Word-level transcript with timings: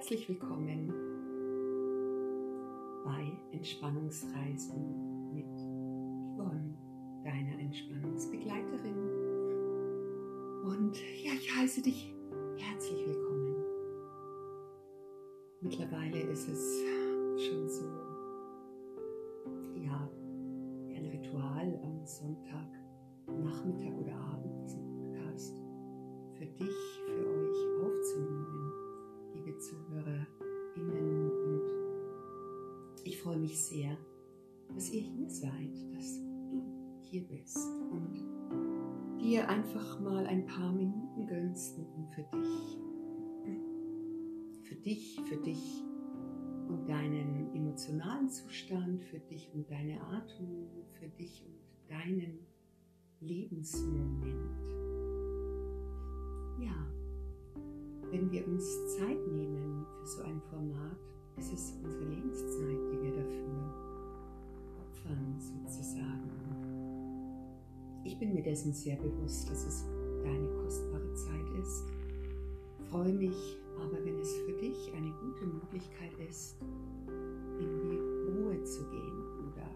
Herzlich 0.00 0.30
willkommen 0.30 0.94
bei 3.04 3.38
Entspannungsreisen 3.52 5.30
mit 5.30 5.44
Yvonne, 5.44 6.74
deiner 7.22 7.58
Entspannungsbegleiterin. 7.60 8.96
Und 10.64 10.96
ja, 11.22 11.32
ich 11.34 11.54
heiße 11.54 11.82
dich 11.82 12.14
herzlich 12.56 13.08
willkommen. 13.08 13.56
Mittlerweile 15.60 16.18
ist 16.32 16.48
es 16.48 16.82
schon 17.36 17.68
so, 17.68 17.84
ja, 19.84 20.08
ein 20.96 21.10
Ritual 21.12 21.78
am 21.84 22.06
Sonntag, 22.06 22.70
Nachmittag 23.26 23.94
oder 23.98 24.14
Abend 24.14 24.64
diesen 24.64 24.82
Podcast 24.96 25.60
für 26.38 26.46
dich, 26.46 26.99
freue 33.30 33.38
mich 33.38 33.62
sehr, 33.62 33.96
dass 34.74 34.90
ihr 34.90 35.02
hier 35.02 35.30
seid, 35.30 35.70
dass 35.94 36.18
du 36.18 36.64
hier 37.02 37.22
bist 37.28 37.70
und 37.92 38.12
dir 39.20 39.48
einfach 39.48 40.00
mal 40.00 40.26
ein 40.26 40.44
paar 40.46 40.72
Minuten 40.72 41.28
gönnst 41.28 41.78
für 42.12 42.24
dich. 42.36 42.78
Für 44.64 44.74
dich, 44.74 45.20
für 45.26 45.36
dich 45.36 45.84
und 46.66 46.88
deinen 46.88 47.54
emotionalen 47.54 48.28
Zustand, 48.28 49.04
für 49.04 49.20
dich 49.20 49.48
und 49.54 49.70
deine 49.70 50.00
Atmung, 50.00 50.66
für 50.98 51.08
dich 51.10 51.44
und 51.46 51.88
deinen 51.88 52.36
Lebensmoment. 53.20 54.66
Ja, 56.58 56.84
wenn 58.10 58.28
wir 58.32 58.44
uns 58.48 58.96
Zeit 58.96 59.24
nehmen 59.28 59.86
für 60.00 60.06
so 60.06 60.22
ein 60.22 60.40
Format, 60.50 60.98
ist 61.38 61.52
es 61.52 61.74
unsere 61.82 62.04
Lebenszeit, 62.04 62.78
die 62.92 63.02
wir 63.02 63.12
dafür 63.12 63.74
opfern 64.80 65.36
sozusagen. 65.38 66.30
Ich 68.04 68.18
bin 68.18 68.34
mir 68.34 68.42
dessen 68.42 68.72
sehr 68.72 68.96
bewusst, 68.96 69.50
dass 69.50 69.66
es 69.66 69.84
deine 70.22 70.48
kostbare 70.62 71.12
Zeit 71.14 71.62
ist. 71.62 71.84
Freue 72.90 73.12
mich 73.12 73.58
aber, 73.78 74.04
wenn 74.04 74.18
es 74.18 74.34
für 74.38 74.52
dich 74.52 74.92
eine 74.94 75.12
gute 75.20 75.46
Möglichkeit 75.46 76.12
ist, 76.28 76.56
in 77.58 77.80
die 77.80 77.98
Ruhe 78.30 78.62
zu 78.64 78.82
gehen 78.90 79.22
oder 79.48 79.66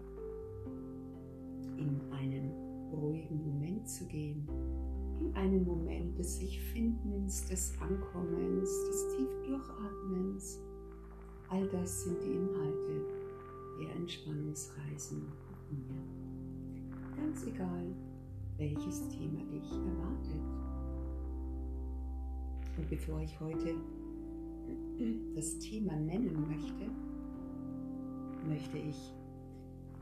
in 1.77 2.01
einen 2.11 2.51
ruhigen 2.91 3.43
Moment 3.45 3.87
zu 3.87 4.05
gehen, 4.05 4.47
in 5.19 5.33
einen 5.35 5.65
Moment 5.65 6.17
des 6.17 6.37
sich 6.37 6.59
Findens, 6.73 7.47
des 7.47 7.73
Ankommens, 7.79 8.69
des 8.87 9.15
tief 9.15 9.29
Durchatmens. 9.47 10.59
All 11.49 11.67
das 11.67 12.03
sind 12.03 12.17
die 12.21 12.31
Inhalte 12.31 13.05
der 13.79 13.95
Entspannungsreisen 13.95 15.23
mit 15.69 15.89
mir. 15.89 16.01
Ganz 17.15 17.45
egal, 17.45 17.85
welches 18.57 19.07
Thema 19.09 19.43
dich 19.51 19.71
erwartet. 19.71 20.41
Und 22.77 22.89
bevor 22.89 23.21
ich 23.21 23.39
heute 23.39 23.75
das 25.35 25.59
Thema 25.59 25.95
nennen 25.97 26.47
möchte, 26.47 26.89
möchte 28.47 28.77
ich 28.77 29.13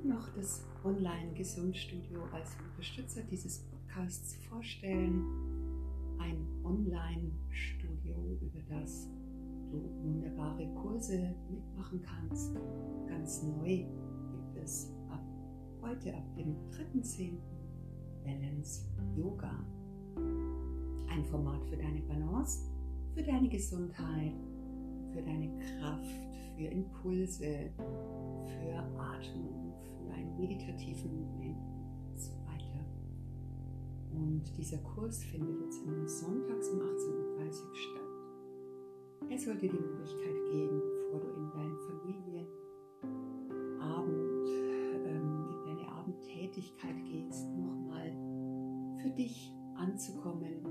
noch 0.04 0.28
das 0.36 0.64
Online-Gesundstudio 0.84 2.24
als 2.32 2.58
Unterstützer 2.70 3.22
dieses 3.24 3.60
Podcasts 3.60 4.36
vorstellen. 4.50 5.24
Ein 6.20 6.38
Online-Studio, 6.64 8.16
über 8.42 8.60
das 8.70 9.08
du 9.74 10.04
wunderbare 10.04 10.68
Kurse 10.76 11.36
mitmachen 11.50 12.02
kannst. 12.02 12.56
Ganz 13.08 13.44
neu 13.44 13.86
gibt 14.31 14.58
es 14.64 14.94
ab 15.09 15.24
heute, 15.81 16.16
ab 16.16 16.36
dem 16.36 16.56
3.10. 16.72 17.38
Balance 18.24 18.86
Yoga. 19.16 19.66
Ein 21.09 21.25
Format 21.25 21.66
für 21.66 21.78
deine 21.78 22.02
Balance, 22.02 22.72
für 23.14 23.24
deine 23.24 23.50
Gesundheit, 23.50 24.34
für 25.12 25.22
deine 25.22 25.50
Kraft, 25.58 26.06
für 26.56 26.66
Impulse, 26.66 27.70
für 27.76 28.78
Atmung, 28.97 29.74
für 29.81 30.14
einen 30.14 30.38
meditativen 30.38 31.20
Moment 31.20 31.58
und 32.12 32.20
so 32.20 32.31
weiter. 32.46 32.86
Und 34.12 34.44
dieser 34.58 34.78
Kurs 34.78 35.24
findet 35.24 35.59
jetzt 35.62 35.84
immer 35.86 36.08
sonntags 36.08 36.70
um 36.70 36.80
18.30 36.80 37.70
Uhr 37.70 37.76
statt. 37.76 38.03
Er 39.29 39.39
soll 39.39 39.56
dir 39.56 39.69
die 39.69 39.79
Möglichkeit 39.79 40.35
geben, 40.51 40.81
bevor 40.81 41.19
du 41.19 41.28
in 41.28 41.50
deinen 41.51 41.78
Familienabend, 41.79 42.50
ähm, 45.06 45.47
in 45.50 45.78
deine 45.78 45.91
Abendtätigkeit 45.91 46.95
gehst, 47.06 47.47
nochmal 47.57 48.11
für 49.01 49.09
dich 49.09 49.53
anzukommen 49.75 50.62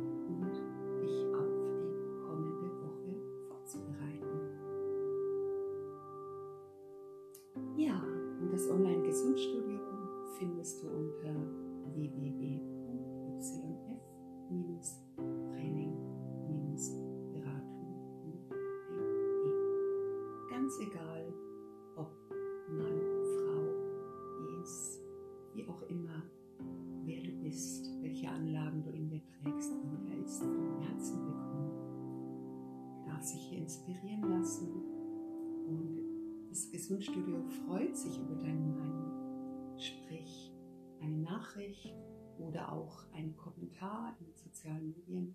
Gesundstudio 37.02 37.42
freut 37.66 37.96
sich 37.96 38.16
über 38.16 38.36
deine 38.36 38.60
Meinung. 38.60 39.76
Sprich 39.76 40.54
eine 41.00 41.16
Nachricht 41.16 41.96
oder 42.38 42.70
auch 42.70 43.04
einen 43.12 43.36
Kommentar 43.36 44.14
in 44.20 44.26
den 44.26 44.36
sozialen 44.36 44.92
Medien. 44.92 45.34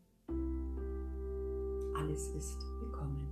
Alles 1.97 2.29
ist 2.29 2.57
willkommen. 2.79 3.27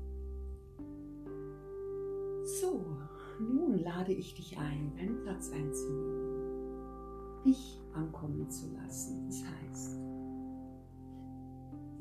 So, 2.44 2.98
nun 3.40 3.80
lade 3.80 4.12
ich 4.12 4.36
dich 4.36 4.58
ein, 4.58 4.94
deinen 4.98 5.22
Platz 5.22 5.50
einzunehmen, 5.54 7.42
dich 7.46 7.80
ankommen 7.94 8.50
zu 8.50 8.70
lassen. 8.74 9.28
Das 9.28 9.44
heißt, 9.46 9.98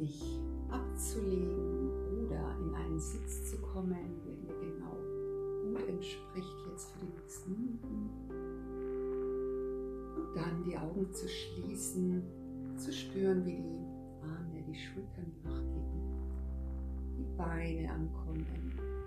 dich 0.00 0.40
abzulegen 0.68 1.90
oder 2.24 2.58
in 2.58 2.74
einen 2.74 2.98
Sitz 2.98 3.50
zu 3.52 3.60
kommen, 3.60 4.20
der 4.26 4.34
entspricht 5.94 6.56
jetzt 6.70 6.90
für 6.92 7.06
die 7.06 7.12
nächsten 7.20 7.52
Minuten. 7.52 8.10
Und 10.16 10.36
dann 10.36 10.64
die 10.64 10.76
Augen 10.76 11.12
zu 11.12 11.28
schließen, 11.28 12.22
zu 12.76 12.92
spüren, 12.92 13.44
wie 13.44 13.56
die 13.56 13.86
Arme, 14.22 14.62
die 14.66 14.74
Schultern 14.74 15.32
nachgeben, 15.42 16.04
die 17.16 17.36
Beine 17.36 17.90
ankommen. 17.92 18.46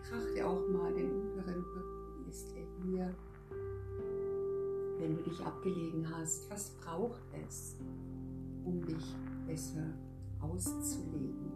Trachte 0.09 0.47
auch 0.47 0.67
mal 0.69 0.93
den 0.93 1.11
unteren 1.11 1.63
Rücken, 1.63 2.29
ist 2.29 2.49
der 2.55 2.63
hier? 2.83 3.13
Wenn 4.99 5.17
du 5.17 5.23
dich 5.23 5.39
abgelegen 5.41 6.07
hast, 6.09 6.49
was 6.49 6.71
braucht 6.81 7.21
es, 7.47 7.75
um 8.65 8.83
dich 8.85 9.15
besser 9.45 9.93
auszulegen? 10.39 11.51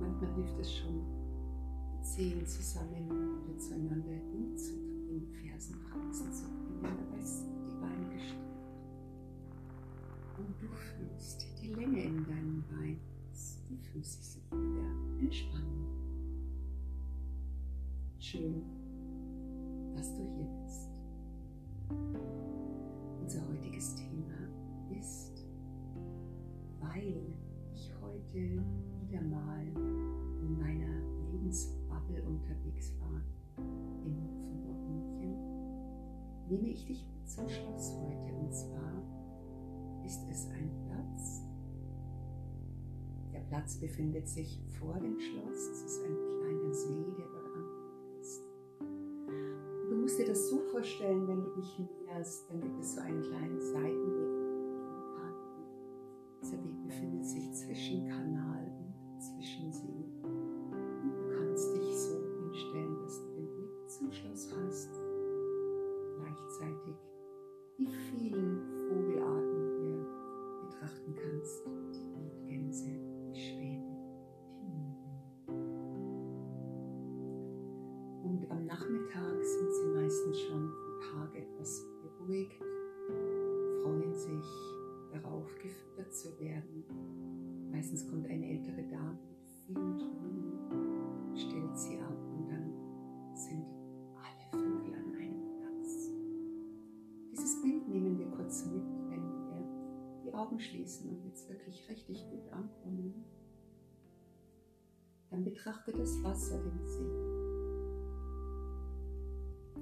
Manchmal 0.00 0.32
hilft 0.34 0.58
es 0.60 0.72
schon, 0.72 1.02
Zehen 2.04 2.46
zusammen 2.46 3.10
oder 3.10 3.58
zueinander 3.58 4.12
hinzudrehen, 4.30 5.26
Fersen 5.32 5.76
draußen 5.90 6.32
zu 6.32 6.44
bringen, 6.78 7.24
sind 7.24 7.66
die 7.66 7.80
Beine 7.80 8.14
gestreckt. 8.14 8.44
Und 10.36 10.54
du 10.60 10.68
fühlst 10.68 11.46
die 11.60 11.72
Länge 11.72 12.04
in 12.04 12.24
deinen 12.24 12.62
Beinen, 12.68 13.00
die 13.68 13.78
Füße 13.78 14.22
sich 14.22 14.44
wieder 14.52 14.86
entspannen. 15.18 15.86
Schön, 18.18 18.62
dass 19.96 20.14
du 20.14 20.22
hier 20.36 20.48
bist. 20.62 20.90
Unser 23.22 23.48
heutiges 23.48 23.94
Thema 23.94 24.36
ist, 25.00 25.46
weil 26.80 27.34
ich 27.74 27.92
heute 28.02 28.62
wieder 29.00 29.22
mal 29.22 29.66
in 29.66 30.58
meiner 30.58 31.00
Lebensbubble 31.32 31.83
unterwegs 32.44 32.92
war 33.00 33.22
in 34.04 34.20
Luxemburg 34.20 34.76
München, 34.88 35.34
nehme 36.48 36.68
ich 36.68 36.86
dich 36.86 37.04
mit 37.06 37.28
zum 37.28 37.48
Schluss 37.48 37.92
heute. 37.92 38.34
Und 38.34 38.52
zwar 38.52 40.04
ist 40.04 40.20
es 40.30 40.48
ein 40.50 40.70
Platz. 40.86 41.42
Der 43.32 43.40
Platz 43.40 43.76
befindet 43.76 44.28
sich 44.28 44.60
vor 44.78 44.94
dem 44.94 45.18
Schloss. 45.18 45.68
Es 45.72 45.82
ist 45.84 46.04
ein 46.04 46.16
kleiner 46.16 46.74
See, 46.74 47.12
der 47.18 47.26
dort 47.32 47.46
angelegt 47.54 48.20
ist. 48.20 48.42
Du 49.88 49.96
musst 49.96 50.18
dir 50.18 50.26
das 50.26 50.50
so 50.50 50.58
vorstellen, 50.70 51.26
wenn 51.26 51.42
du 51.42 51.50
dich 51.54 51.78
näherst, 51.78 52.50
dann 52.50 52.60
gibt 52.60 52.80
es 52.80 52.94
so 52.94 53.00
einen 53.00 53.22
kleinen 53.22 53.60
Seitenweg 53.60 54.33
die 100.84 100.88
schließen 100.88 101.10
und 101.10 101.24
jetzt 101.24 101.48
wirklich 101.48 101.88
richtig 101.88 102.28
gut 102.30 102.52
ankommen. 102.52 103.24
Dann 105.30 105.44
betrachte 105.44 105.92
das 105.92 106.22
Wasser, 106.22 106.58
den 106.58 106.86
See. 106.86 107.00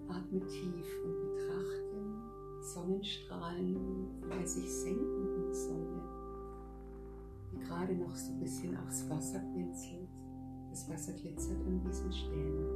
Atme 0.09 0.47
tief 0.47 1.05
und 1.05 1.21
betrachte 1.21 2.63
Sonnenstrahlen, 2.75 4.23
die 4.23 4.47
sich 4.47 4.73
senken 4.73 5.49
die 5.49 5.55
Sonne, 5.55 6.03
die 7.51 7.59
gerade 7.59 7.95
noch 7.95 8.15
so 8.15 8.33
ein 8.33 8.41
bisschen 8.41 8.77
aufs 8.77 9.09
Wasser 9.11 9.41
blinzelt. 9.53 10.09
Das 10.71 10.89
Wasser 10.89 11.13
glitzert 11.13 11.61
an 11.67 11.81
diesen 11.81 12.13
Stellen. 12.13 12.69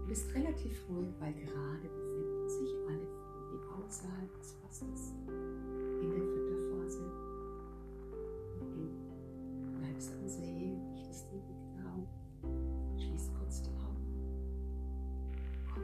Du 0.00 0.08
bist 0.08 0.32
relativ 0.34 0.88
ruhig, 0.88 1.08
weil 1.18 1.32
gerade 1.32 1.88
befinden 1.88 2.48
sich 2.48 2.70
alle 2.86 3.06
Vögel 3.06 3.60
außerhalb 3.82 4.38
des 4.38 4.56
Wassers 4.62 5.14
in 5.26 6.10
der 6.10 6.20
Fütterphase. 6.20 6.43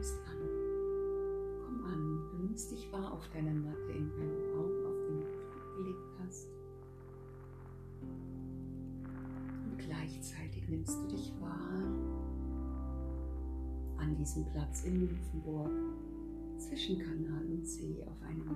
Augen, 0.01 1.61
kommst 1.63 1.85
an 1.85 2.21
nimmst 2.39 2.71
dich 2.71 2.91
wahr 2.91 3.13
auf 3.13 3.29
deiner 3.29 3.53
Matte 3.53 3.91
in 3.91 4.09
deinem 4.09 4.55
Raum, 4.55 4.85
auf 4.87 4.97
den 5.07 5.19
du 5.19 5.27
gelegt 5.77 6.09
hast. 6.25 6.47
Und 9.63 9.77
gleichzeitig 9.77 10.67
nimmst 10.67 10.97
du 10.97 11.07
dich 11.07 11.31
wahr 11.39 11.83
an 13.97 14.15
diesem 14.17 14.43
Platz 14.45 14.85
in 14.85 15.05
Nymphenburg 15.05 15.71
zwischen 16.57 16.97
Kanal 16.97 17.45
und 17.45 17.63
See 17.63 18.03
auf 18.03 18.21
einem 18.23 18.47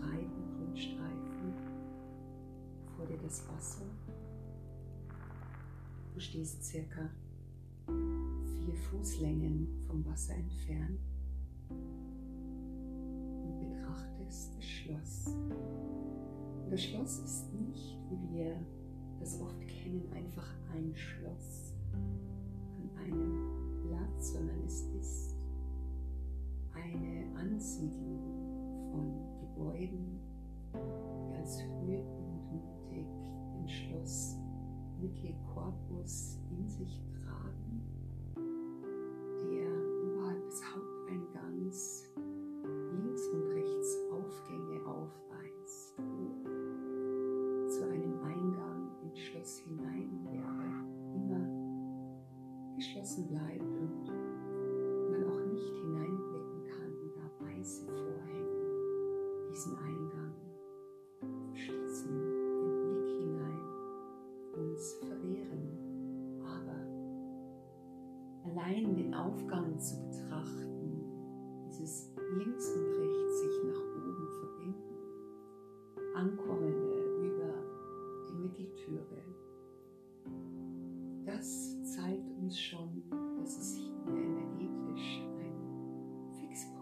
breiten 0.00 0.56
Grünstreifen. 0.58 1.54
Vor 2.96 3.06
dir 3.06 3.18
das 3.18 3.48
Wasser. 3.48 3.84
Du 6.12 6.20
stehst 6.20 6.64
circa 6.64 7.08
Fußlängen 8.90 9.68
vom 9.86 10.04
Wasser 10.04 10.34
entfernt 10.34 10.98
ist 14.32 14.56
das 14.56 14.64
Schloss. 14.64 15.26
Und 16.64 16.70
das 16.70 16.82
Schloss 16.82 17.18
ist 17.18 17.52
nicht, 17.52 17.98
wie 18.08 18.34
wir 18.34 18.56
das 19.20 19.38
oft 19.40 19.60
kennen, 19.68 20.10
einfach 20.14 20.48
ein 20.74 20.94
Schloss 20.94 21.74
an 21.92 22.90
einem 22.98 23.82
Platz, 23.86 24.32
sondern 24.32 24.58
es 24.64 24.80
ist 24.98 25.36
eine 26.72 27.26
Ansiedlung 27.38 28.20
von 28.90 29.12
Gebäuden, 29.38 30.18
die 30.72 31.36
als 31.36 31.62
höhepunktmutig 31.62 33.06
den 33.54 33.68
Schloss 33.68 34.38
Mittelkorpus 34.98 36.38
in 36.50 36.66
sich 36.66 37.02
tragen, 37.20 37.82
geschlossen 53.02 53.26
bleibt 53.26 53.71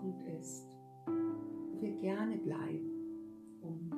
Fixpunkt 0.00 0.23
ist, 0.41 0.67
wo 1.06 1.82
wir 1.82 1.93
gerne 2.00 2.38
bleiben, 2.38 2.91
um 3.61 3.91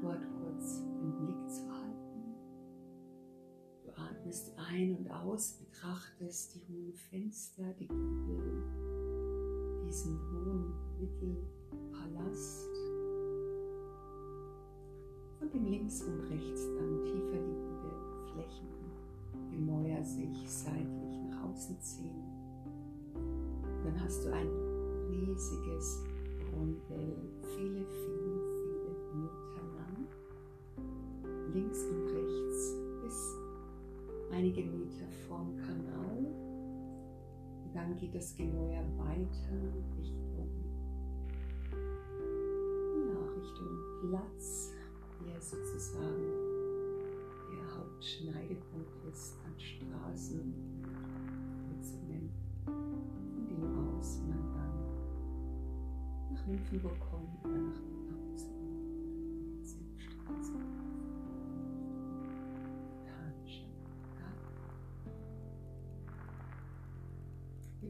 dort 0.00 0.22
kurz 0.40 0.80
den 0.80 1.12
Blick 1.18 1.50
zu 1.50 1.68
halten. 1.70 2.34
Du 3.84 3.90
atmest 3.90 4.52
ein 4.56 4.96
und 4.96 5.10
aus, 5.10 5.54
betrachtest 5.54 6.54
die 6.54 6.62
hohen 6.68 6.94
Fenster, 6.94 7.64
die 7.78 7.88
Giebel, 7.88 8.62
diesen 9.86 10.18
hohen 10.30 10.72
Mittelpalast, 11.00 12.68
von 15.38 15.50
dem 15.50 15.66
links 15.66 16.02
und 16.02 16.20
rechts 16.30 16.66
dann 16.76 17.04
tiefer 17.04 17.40
liegende 17.40 17.90
Flächen, 18.32 18.68
Gemäuer 19.50 20.02
sich 20.02 20.48
seitlich 20.48 21.18
nach 21.28 21.42
außen 21.50 21.78
ziehen. 21.80 22.22
Dann 23.84 24.00
hast 24.00 24.24
du 24.24 24.32
ein 24.32 24.71
riesiges 25.12 26.02
Rundell, 26.52 27.16
viele, 27.54 27.84
viele, 27.84 28.34
viele 28.56 28.92
Meter 29.14 29.62
lang, 29.76 30.06
links 31.52 31.84
und 31.84 32.06
rechts 32.08 32.76
bis 33.02 33.36
einige 34.30 34.62
Meter 34.64 35.06
vorm 35.28 35.56
Kanal. 35.56 36.26
Dann 37.74 37.96
geht 37.96 38.14
das 38.14 38.36
Gemäuer 38.36 38.84
weiter 38.98 39.56
Richtung, 39.98 40.48
ja, 41.72 43.40
Richtung 43.40 44.10
Platz, 44.10 44.72
der 45.26 45.40
sozusagen 45.40 46.52
der 47.50 47.78
Hauptschneidepunkt 47.78 48.92
ist 49.10 49.36
an 49.46 49.58
Straßen 49.58 50.40
und 50.40 50.82
Kreuzungen, 51.82 52.30
dann 56.42 56.56
nach 56.56 56.60
Nymphenburg 56.60 56.98
kommt 57.00 57.44
oder 57.44 57.58
nach 57.58 57.92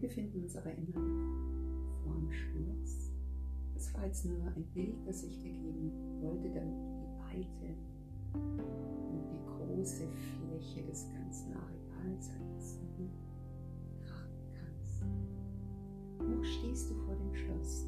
befinden 0.03 0.43
uns 0.43 0.57
aber 0.57 0.73
immer 0.73 1.01
vor 2.03 2.15
dem 2.15 2.31
Schloss. 2.31 3.13
Das 3.73 3.95
war 3.95 4.05
jetzt 4.05 4.27
nur 4.27 4.45
ein 4.45 4.65
Bild, 4.75 4.97
das 5.07 5.23
ich 5.23 5.39
dir 5.39 5.53
geben 5.53 5.93
wollte, 6.21 6.51
damit 6.51 6.75
du 6.75 6.99
die 7.01 7.19
Weite 7.19 7.75
und 8.35 9.25
die 9.31 9.47
große 9.47 10.09
Fläche 10.09 10.83
des 10.87 11.07
ganzen 11.13 11.55
Areals 11.55 12.31
als 12.31 12.79
betrachten 13.97 14.49
kannst. 14.59 15.05
Noch 16.19 16.45
stehst 16.45 16.91
du 16.91 16.95
vor 17.07 17.15
dem 17.15 17.35
Schloss 17.35 17.87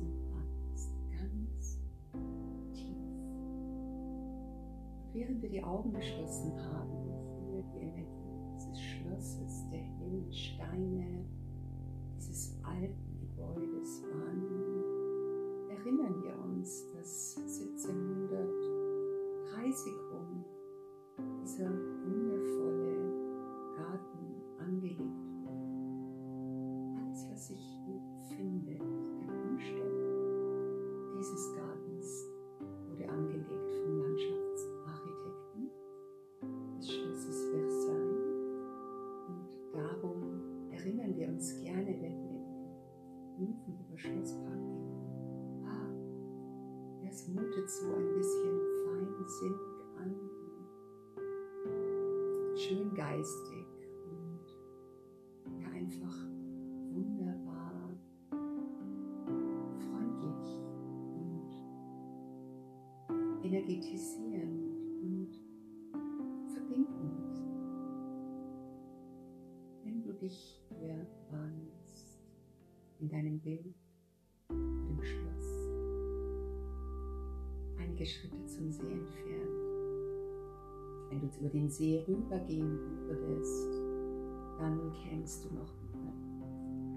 während 5.14 5.40
wir 5.40 5.48
die 5.48 5.62
Augen 5.62 5.92
geschlossen 5.92 6.52
haben, 6.72 6.90
hier 7.48 7.62
die 7.72 7.78
Energie 7.78 8.14
dieses 8.56 8.80
Schlosses, 8.80 9.64
der 9.70 9.78
hellen 9.78 10.32
Steine, 10.32 11.24
dieses 12.16 12.58
alten 12.64 13.20
Gebäudes 13.20 13.73
geistig 53.14 53.66
und 54.10 54.40
ja 55.60 55.68
einfach 55.68 56.16
wunderbar 56.92 57.96
freundlich 59.78 60.60
und 61.14 61.48
energetisierend 63.44 64.74
und 65.02 65.30
verbindend. 66.54 67.38
Wenn 69.84 70.02
du 70.02 70.12
dich 70.14 70.60
hier 70.70 71.06
wahrnimmst, 71.30 72.18
in 72.98 73.08
deinem 73.08 73.38
Bild, 73.38 73.76
im 74.48 75.00
Schloss, 75.02 75.68
einige 77.78 78.06
Schritte 78.06 78.44
zum 78.46 78.72
See 78.72 78.90
entfernt, 78.90 79.53
wenn 81.14 81.30
du 81.30 81.40
über 81.40 81.48
den 81.48 81.70
See 81.70 82.04
rübergehen 82.08 82.78
würdest, 83.06 83.68
dann 84.58 84.92
kämst 84.92 85.44
du 85.44 85.54
noch 85.54 85.72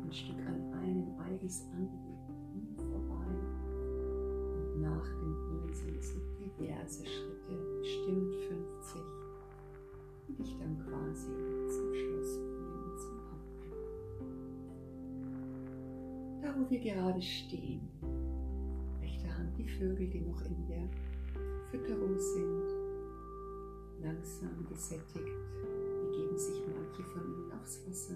ein 0.03 0.11
Stück 0.11 0.39
an 0.47 0.73
einem 0.73 1.07
eigens 1.19 1.65
angelegten 1.71 2.75
vorbei. 2.77 3.25
Und 4.55 4.81
nach 4.81 5.07
dem 5.19 5.33
Brunnen 5.33 5.73
sind 5.73 5.97
es 5.97 6.13
diverse 6.39 7.05
Schritte, 7.05 7.57
bestimmt 7.79 8.33
50, 8.35 9.01
die 10.27 10.33
dich 10.35 10.57
dann 10.57 10.77
quasi 10.79 11.27
zum 11.67 11.93
Schloss 11.93 12.37
bringen, 12.37 12.97
zum 12.97 13.17
Hauptplatz. 13.29 13.91
Da, 16.41 16.55
wo 16.57 16.69
wir 16.69 16.79
gerade 16.79 17.21
stehen, 17.21 17.81
rechter 19.01 19.37
Hand 19.37 19.57
die 19.57 19.67
Vögel, 19.67 20.07
die 20.07 20.21
noch 20.21 20.41
in 20.45 20.67
der 20.67 20.89
Fütterung 21.69 22.17
sind, 22.17 22.76
langsam 24.01 24.65
gesättigt, 24.69 25.25
begeben 26.01 26.37
sich 26.37 26.61
manche 26.67 27.03
von 27.03 27.23
ihnen 27.23 27.51
aufs 27.53 27.81
Wasser, 27.87 28.15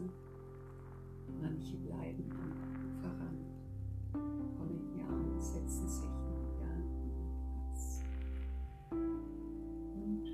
manche 1.41 1.77
bleiben 1.77 2.31
am 2.31 2.51
Uferrand, 2.87 3.45
kommen 4.11 4.91
hier 4.93 5.05
an, 5.07 5.39
setzen 5.39 5.87
sich 5.87 6.03
wieder 6.03 6.69
an 6.69 6.83
Platz. 7.69 8.01
Und 8.91 10.25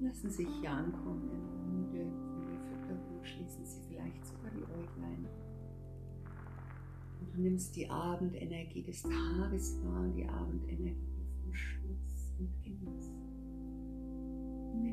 lassen 0.00 0.30
sich 0.30 0.48
hier 0.60 0.70
ankommen, 0.70 1.30
müde 1.70 2.10
von 2.32 2.46
der 2.46 2.60
Fütterung, 2.60 3.24
schließen 3.24 3.64
sie 3.64 3.80
vielleicht 3.88 4.26
sogar 4.26 4.50
die 4.50 4.64
Äuglein. 4.64 5.26
Und 7.20 7.34
du 7.36 7.40
nimmst 7.40 7.76
die 7.76 7.88
Abendenergie 7.88 8.82
des 8.82 9.02
Tages 9.02 9.78
wahr, 9.84 10.08
die 10.08 10.28
Abendenergie 10.28 11.11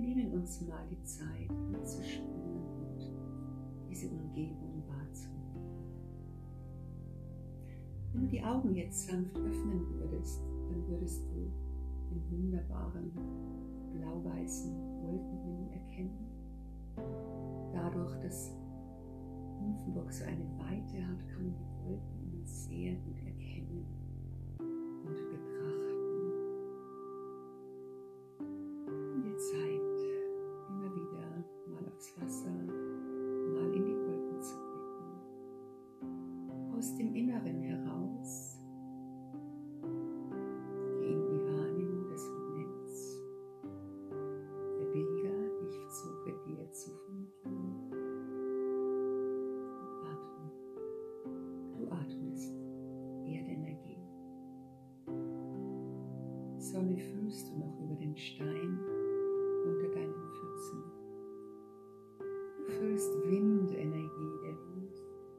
wir 0.01 0.15
nehmen 0.15 0.33
uns 0.33 0.61
mal 0.61 0.85
die 0.89 1.03
Zeit, 1.03 1.49
anzuspüren 1.73 2.63
und 2.79 3.11
diese 3.89 4.09
Umgebung 4.09 4.83
wahrzunehmen. 4.87 5.39
Wenn 8.13 8.21
du 8.21 8.27
die 8.27 8.43
Augen 8.43 8.75
jetzt 8.75 9.07
sanft 9.07 9.35
öffnen 9.35 9.85
würdest, 9.99 10.41
dann 10.69 10.87
würdest 10.87 11.23
du 11.29 11.51
den 12.09 12.31
wunderbaren 12.31 13.11
blau-weißen 13.93 14.71
Wolkenhimmel 15.01 15.69
erkennen. 15.73 16.27
Dadurch, 17.73 18.15
dass 18.21 18.51
Nymphenburg 19.61 20.11
so 20.11 20.23
eine 20.23 20.45
Weite 20.57 21.05
hat, 21.05 21.27
kann 21.27 21.43
man 21.43 21.55
die 21.55 21.85
Wolken 21.85 22.45
sehr 22.45 22.93
gut 22.93 23.17
erkennen 23.25 23.85
und 25.05 25.15
betrachten. 25.15 25.68
Sonne 56.71 56.97
fühlst 56.97 57.49
du 57.49 57.57
noch 57.57 57.79
über 57.79 57.95
den 57.95 58.15
Stein 58.15 58.77
unter 59.65 59.89
deinen 59.89 60.13
Füßen. 60.13 60.83
Du 62.57 62.71
fühlst 62.71 63.11
Windenergie, 63.25 64.37
der 64.43 64.53
Wind, 64.53 64.93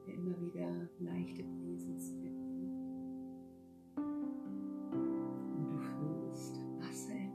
der 0.05 0.13
immer 0.15 0.41
wieder 0.41 0.89
leichte 0.99 1.43
Brisen 1.43 1.97
zwicken. 1.97 2.67
Und 5.55 5.71
du 5.71 5.77
fühlst 5.77 6.59
Wasserenergie. 6.79 7.31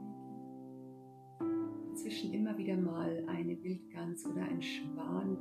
Dazwischen 1.89 2.33
immer 2.33 2.55
wieder 2.55 2.77
mal 2.77 3.25
eine 3.27 3.63
Wildgans 3.63 4.27
oder 4.27 4.43
ein 4.43 4.61
Schwan, 4.61 5.37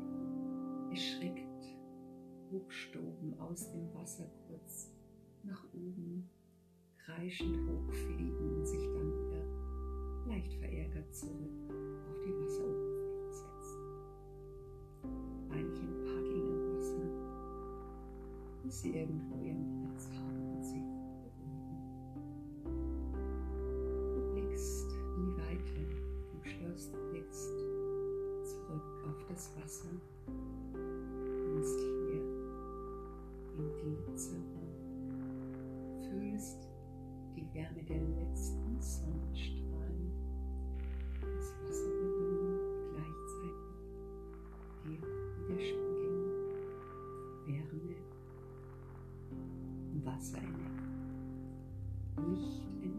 die 0.88 0.92
erschreckt 0.92 1.44
hochstoben 2.50 3.38
aus 3.38 3.70
dem 3.70 3.92
Wasser 3.92 4.30
kurz 4.48 4.90
nach 5.42 5.62
oben, 5.74 6.30
kreischend 7.06 7.56
hochfliegen 7.68 8.56
und 8.56 8.66
sich 8.66 8.82
dann 8.92 9.12
wieder 9.12 9.44
leicht 10.26 10.52
verärgert 10.54 11.14
zurück 11.14 11.70
auf 11.70 12.20
die 12.24 12.34
Wasseroberfläche 12.34 13.30
setzen. 13.30 13.80
Beinchen 15.48 16.02
paddeln 16.04 16.50
im 16.50 16.74
Wasser, 16.74 17.06
bis 18.64 18.82
sie 18.82 18.96
irgendwo 18.96 19.40
ihren 19.40 19.75
Wasserenergie, 50.06 50.54
Lichtenergie 52.16 52.94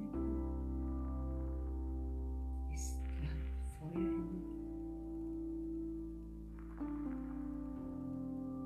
ist 2.74 2.98
gleich 3.06 3.48
Feuerenergie. 3.80 4.44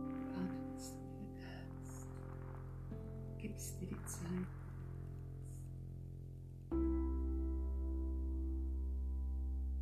Du 0.09 0.17
atmest 0.33 0.95
wieder 1.19 1.53
ganz, 1.69 2.07
gibst 3.37 3.79
dir 3.79 3.87
die 3.89 4.05
Zeit. 4.05 4.47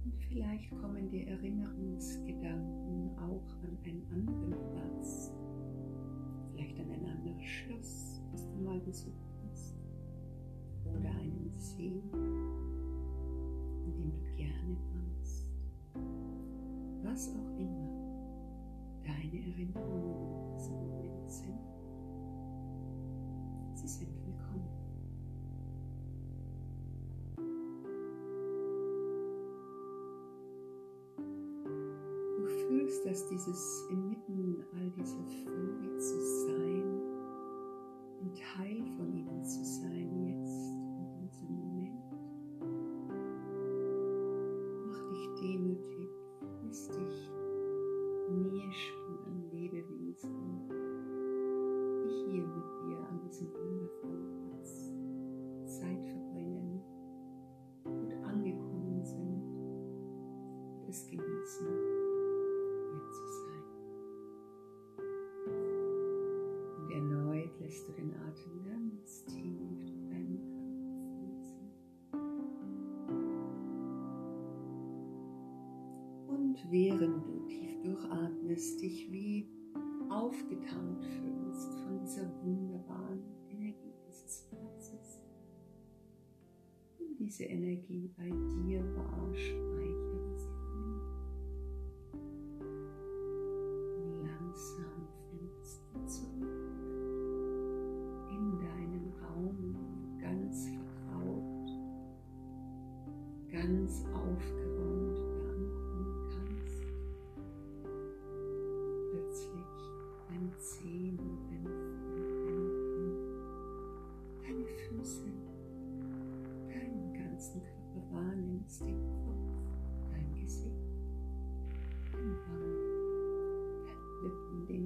Und 0.04 0.14
vielleicht 0.28 0.70
kommen 0.82 1.10
dir 1.10 1.28
Erinnerungsgedanken 1.28 3.18
auch 3.18 3.48
an 3.64 3.78
einen 3.86 4.06
anderen 4.12 4.70
Platz, 4.74 5.32
vielleicht 6.52 6.78
an 6.78 6.92
ein 6.92 7.06
anderes 7.06 7.42
Schloss, 7.46 8.19
das 8.32 8.48
du 8.48 8.58
mal 8.64 8.80
besucht 8.80 9.34
hast, 9.50 9.76
oder 10.86 11.10
einen 11.10 11.54
See, 11.58 12.02
in 13.86 13.94
dem 13.94 14.12
du 14.12 14.36
gerne 14.36 14.78
warst. 14.94 15.48
Was 17.04 17.30
auch 17.30 17.58
immer 17.58 17.90
deine 19.04 19.40
Erinnerungen 19.46 20.52
in 20.52 20.58
diesem 20.58 20.76
Moment 20.76 21.32
sind, 21.32 21.60
sind 23.90 24.14
willkommen. 24.24 24.70
Du 32.38 32.46
fühlst, 32.46 33.04
dass 33.04 33.28
dieses 33.30 33.88
inmitten 33.90 34.64
all 34.76 34.92
dieser 34.92 35.26
Vögel 35.44 36.00
zu 36.00 36.18
sein, 36.46 36.59
ein 38.30 38.36
Teil 38.36 38.84
von 38.96 39.14
ihnen 39.14 39.44
zu 39.44 39.64
sein 39.64 40.28
jetzt 40.28 40.70
in 41.00 41.20
diesem 41.22 41.56
Moment. 41.56 42.04
Mach 44.86 45.02
dich 45.10 45.42
demütig, 45.42 46.10
lass 46.66 46.88
dich 46.90 47.32
Nähe 48.30 48.72
spüren, 48.72 49.50
Lebewesen, 49.52 50.70
während 76.70 77.26
du 77.26 77.46
tief 77.48 77.82
durchatmest, 77.84 78.82
dich 78.82 79.12
wie 79.12 79.50
aufgetankt 80.10 81.04
fühlst 81.06 81.74
von 81.80 82.00
dieser 82.00 82.30
wunderbaren 82.44 83.24
Energie 83.50 83.94
dieses 84.08 84.48
Platzes. 84.50 85.22
Nimm 87.00 87.16
diese 87.18 87.44
Energie 87.46 88.12
bei 88.18 88.30
dir 88.30 88.84
wahr, 88.96 89.34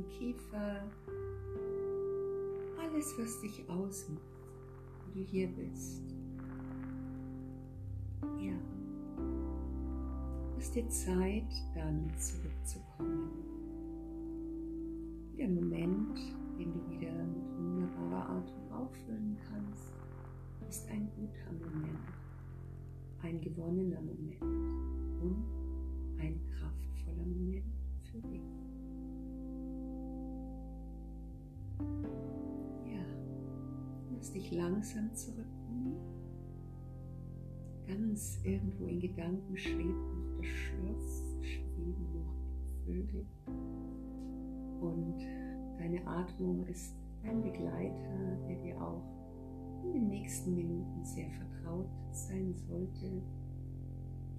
Kiefer, 0.10 0.84
alles, 2.80 3.18
was 3.18 3.42
dich 3.42 3.68
ausmacht, 3.70 4.22
wo 5.06 5.20
du 5.20 5.26
hier 5.26 5.48
bist. 5.48 6.04
Ja. 8.40 8.54
Lass 10.56 10.72
dir 10.72 10.88
Zeit, 10.90 11.52
dann 11.76 12.12
zurückzukommen. 12.18 13.32
Der 15.38 15.50
Moment, 15.50 16.18
den 16.58 16.72
du 16.74 16.90
wieder 16.90 17.12
mit 17.26 17.44
wunderbarer 17.58 18.30
Atmung 18.30 18.72
auffüllen 18.72 19.38
kannst, 19.50 19.94
ist 20.70 20.88
ein 20.90 21.10
guter 21.16 21.52
Moment, 21.52 22.00
ein 23.22 23.42
gewonnener 23.42 24.02
Moment 24.02 24.42
und 25.22 25.44
ein 26.20 26.40
kraftvoller 26.50 27.26
Moment 27.26 27.66
für 28.12 28.22
dich. 28.28 28.53
Lass 34.24 34.32
dich 34.32 34.52
langsam 34.54 35.14
zurückkommen. 35.14 35.98
Ganz 37.86 38.40
irgendwo 38.46 38.86
in 38.86 39.02
Gedanken 39.02 39.58
schwebt 39.58 39.90
noch 39.90 40.38
das 40.38 40.46
Schloss, 40.46 41.36
schweben 41.42 42.08
noch 42.14 42.34
die 42.56 42.86
Vögel. 42.86 43.26
Und 44.80 45.20
deine 45.78 46.08
Atmung 46.08 46.66
ist 46.68 46.96
ein 47.26 47.42
Begleiter, 47.42 48.38
der 48.48 48.56
dir 48.64 48.82
auch 48.82 49.04
in 49.84 49.92
den 49.92 50.08
nächsten 50.08 50.56
Minuten 50.56 51.04
sehr 51.04 51.30
vertraut 51.30 51.90
sein 52.14 52.56
sollte. 52.56 53.22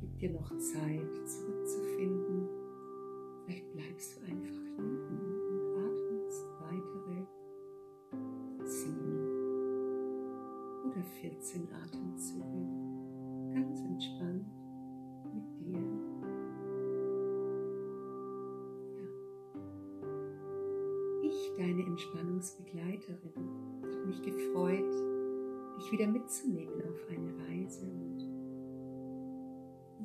Gib 0.01 0.19
dir 0.19 0.31
noch 0.31 0.49
Zeit, 0.49 1.29
zurückzufinden. 1.29 2.49
Vielleicht 3.45 3.71
bleibst 3.75 4.17
du 4.17 4.33
einfach 4.33 4.79
liegen 4.79 5.34
deine 21.57 21.87
Entspannungsbegleiterin, 21.87 23.83
habe 23.83 24.07
mich 24.07 24.23
gefreut, 24.23 24.93
dich 25.79 25.93
wieder 25.93 26.07
mitzunehmen 26.07 26.83
auf 26.89 27.09
eine 27.09 27.33
Reise. 27.49 27.87
Und 27.87 28.29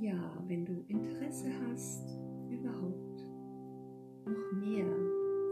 ja, 0.01 0.43
wenn 0.47 0.65
du 0.65 0.83
Interesse 0.87 1.51
hast, 1.67 2.07
überhaupt 2.49 3.21
noch 4.25 4.51
mehr 4.53 4.87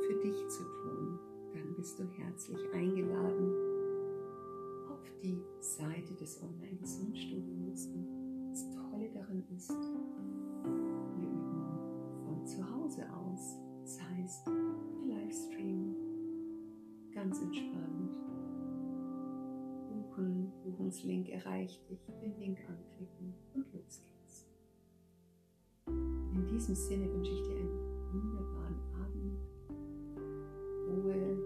für 0.08 0.16
dich 0.22 0.48
zu 0.48 0.64
tun, 0.64 1.20
dann 1.54 1.76
bist 1.76 2.00
du 2.00 2.04
herzlich 2.06 2.60
eingeladen 2.74 3.54
auf 4.90 5.04
die 5.22 5.42
Seite 5.60 6.14
des 6.16 6.42
Online-Gesundstudios. 6.42 7.88
Und 7.88 8.52
das 8.52 8.70
Tolle 8.72 9.10
daran 9.14 9.44
ist, 9.56 9.70
wir 9.70 11.30
üben 11.30 12.24
von 12.26 12.46
zu 12.46 12.64
Hause 12.70 13.04
aus. 13.14 13.58
Das 13.82 14.02
heißt, 14.02 14.48
der 14.48 15.16
Livestream 15.16 15.87
ganz 17.28 17.42
entspannt. 17.42 18.18
Buchen, 19.90 20.50
Buchungslink 20.64 21.28
erreicht 21.28 21.90
dich, 21.90 22.00
den 22.22 22.40
Link 22.40 22.58
anklicken 22.70 23.34
und 23.54 23.74
los 23.74 24.02
geht's. 24.02 24.48
In 25.88 26.48
diesem 26.48 26.74
Sinne 26.74 27.12
wünsche 27.12 27.34
ich 27.34 27.42
dir 27.42 27.58
einen 27.58 28.14
wunderbaren 28.14 28.80
Abend, 29.04 29.40
Ruhe, 30.88 31.38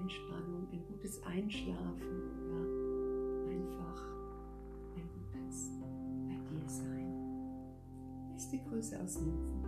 Entspannung, 0.00 0.66
ein 0.72 0.84
gutes 0.88 1.22
Einschlafen 1.22 2.22
oder 2.48 3.52
einfach 3.52 4.02
ein 4.96 5.08
gutes 5.14 5.70
bei 6.26 6.34
dir 6.50 6.68
sein. 6.68 7.14
Beste 8.32 8.58
Grüße 8.68 9.00
aus 9.00 9.20
Nymphenburg 9.20 9.59